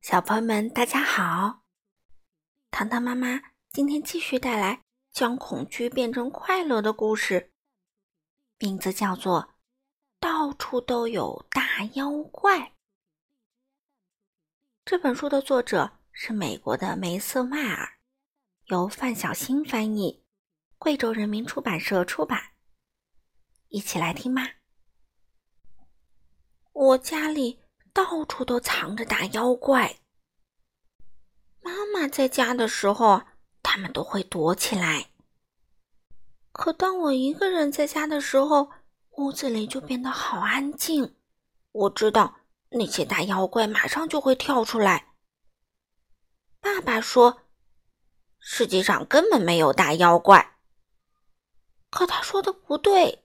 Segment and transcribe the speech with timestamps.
[0.00, 1.60] 小朋友们，大家好！
[2.70, 3.38] 糖糖妈妈
[3.70, 7.52] 今天继续带来将恐惧变成快乐的故事，
[8.58, 9.42] 名字叫做
[10.18, 12.58] 《到处都有大妖怪》。
[14.86, 17.98] 这本书的作者是美国的梅瑟迈尔，
[18.64, 20.24] 由范小新翻译，
[20.78, 22.52] 贵州人民出版社出版。
[23.68, 24.54] 一起来听吧。
[26.72, 27.60] 我家里。
[28.02, 29.98] 到处都藏着大妖怪。
[31.60, 33.22] 妈妈在家的时候，
[33.62, 35.10] 他们都会躲起来。
[36.50, 38.70] 可当我一个人在家的时候，
[39.10, 41.14] 屋子里就变得好安静。
[41.72, 42.36] 我知道
[42.70, 45.12] 那些大妖怪马上就会跳出来。
[46.58, 47.42] 爸爸说
[48.40, 50.56] ：“世界上根本没有大妖怪。”
[51.90, 53.24] 可他说的不对。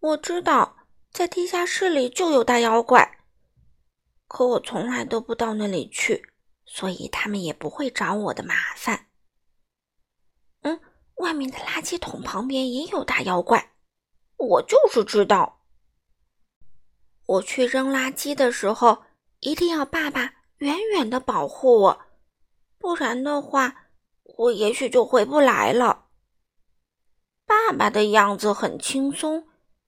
[0.00, 0.76] 我知道，
[1.12, 3.17] 在地下室里就有大妖怪。
[4.28, 6.32] 可我从来都不到那里去，
[6.64, 9.06] 所以他们也不会找我的麻烦。
[10.60, 10.80] 嗯，
[11.16, 13.72] 外面的垃圾桶旁边也有大妖怪，
[14.36, 15.62] 我就是知道。
[17.26, 19.02] 我去扔垃圾的时候，
[19.40, 22.00] 一定要爸爸远远的保护我，
[22.78, 23.88] 不然的话，
[24.22, 26.06] 我也许就回不来了。
[27.46, 29.46] 爸爸的样子很轻松，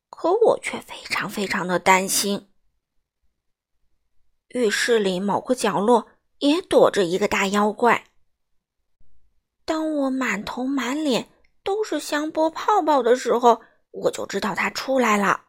[0.08, 2.49] 可我却非常非常的担心。
[4.50, 8.06] 浴室里某个角落也躲着一个大妖怪。
[9.64, 11.30] 当我满头满脸
[11.62, 15.44] 都是香波泡泡的时候，我就知道他出来了。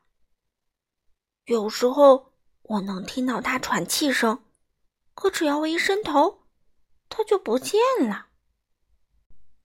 [1.45, 4.43] 有时候我能听到他喘气声，
[5.15, 6.43] 可只要我一伸头，
[7.09, 8.27] 他就不见了。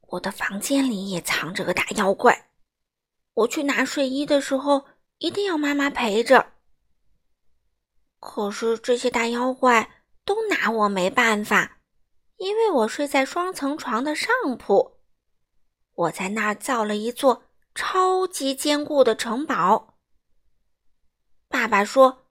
[0.08, 2.50] 我的房间里也藏着个大妖怪。
[3.34, 4.86] 我去拿睡衣的时候，
[5.18, 6.54] 一定要妈妈陪着。
[8.28, 9.88] 可是这些大妖怪
[10.24, 11.78] 都拿我没办法，
[12.38, 14.98] 因为我睡在双层床的上铺。
[15.94, 19.94] 我在那儿造了一座超级坚固的城堡。
[21.48, 22.26] 爸爸说，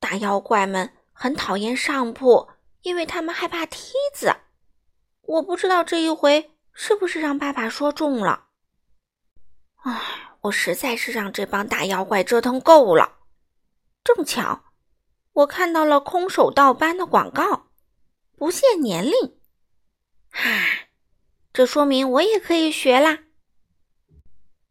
[0.00, 2.48] 大妖怪们很讨厌上铺，
[2.80, 4.34] 因为他们害怕梯子。
[5.20, 8.46] 我不知道这一回是不是让爸爸说中了。
[9.84, 10.00] 唉，
[10.40, 13.18] 我实在是让这帮大妖怪折腾够了。
[14.02, 14.62] 正巧。
[15.36, 17.66] 我看到了空手道班的广告，
[18.38, 19.38] 不限年龄。
[20.30, 20.88] 哈，
[21.52, 23.18] 这说明我也可以学啦。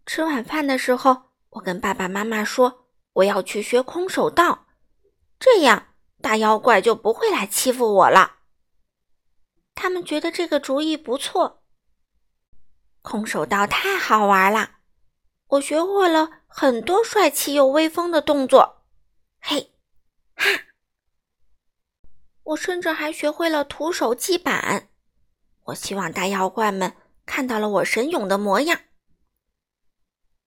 [0.08, 4.66] 吃晚饭的时候，我跟爸爸妈妈说我要去学空手道，
[5.40, 5.90] 这样
[6.20, 8.38] 大妖怪就不会来欺负我了。
[9.76, 11.62] 他们觉得这个主意不错。
[13.04, 14.78] 空手道太好玩了，
[15.50, 18.82] 我学会了很多帅气又威风的动作。
[19.40, 19.74] 嘿。
[20.36, 20.46] 哈！
[22.44, 24.90] 我甚至还学会了徒手击板。
[25.64, 28.80] 我希望大妖怪们看到了我神勇的模样。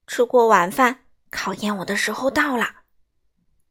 [0.06, 2.82] 吃过晚饭，考验我的时候到了。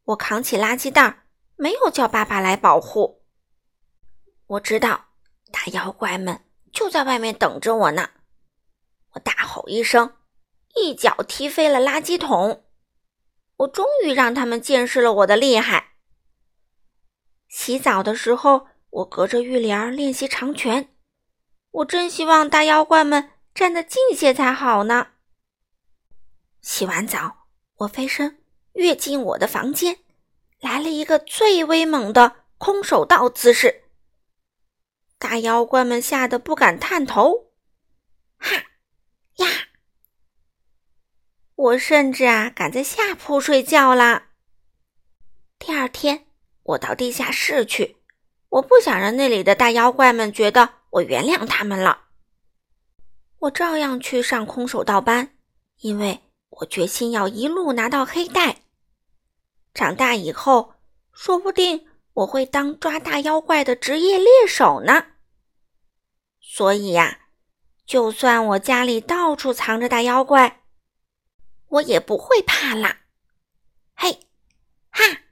[0.04, 3.24] 我扛起垃圾袋，没有叫爸爸来保护。
[4.46, 5.06] 我知道
[5.50, 8.10] 大妖怪们就在外面等着我呢。
[9.12, 10.16] 我大吼一声，
[10.74, 12.64] 一脚踢飞了垃圾桶。
[13.56, 15.87] 我终于让他们见识了我的厉害。
[17.68, 20.96] 洗澡的时候，我隔着浴帘练习长拳。
[21.70, 25.08] 我真希望大妖怪们站得近些才好呢。
[26.62, 27.46] 洗完澡，
[27.80, 28.42] 我飞身
[28.72, 29.98] 跃进我的房间，
[30.60, 33.84] 来了一个最威猛的空手道姿势。
[35.18, 37.50] 大妖怪们吓得不敢探头。
[38.38, 38.56] 哈
[39.36, 39.46] 呀！
[41.54, 44.28] 我甚至啊，敢在下铺睡觉啦。
[45.58, 46.27] 第二天。
[46.68, 47.96] 我到地下室去，
[48.50, 52.08] 我不想让那里的大妖怪们觉得我原谅他们了。
[53.38, 55.34] 我照样去上空手道班，
[55.78, 56.20] 因为
[56.50, 58.62] 我决心要一路拿到黑带。
[59.72, 60.74] 长大以后，
[61.10, 65.06] 说不定我会当抓大妖怪的职业猎手呢。
[66.40, 67.28] 所以呀，
[67.86, 70.64] 就算我家里到处藏着大妖怪，
[71.68, 72.98] 我也不会怕啦。
[73.94, 74.20] 嘿，
[74.90, 75.22] 哈！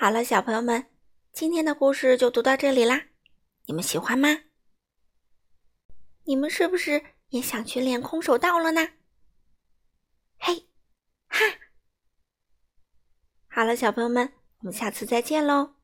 [0.00, 0.86] 好了，小朋友们，
[1.30, 3.08] 今天的故事就读到这里啦。
[3.66, 4.44] 你们喜欢吗？
[6.24, 8.92] 你们是不是也想去练空手道了呢？
[10.38, 10.70] 嘿，
[11.26, 11.38] 哈！
[13.48, 15.74] 好了，小朋友们，我们下次再见喽。